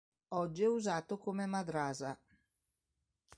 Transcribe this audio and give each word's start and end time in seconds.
Oggi 0.29 0.63
è 0.63 0.67
usato 0.67 1.19
come 1.19 1.45
madrasa. 1.45 2.19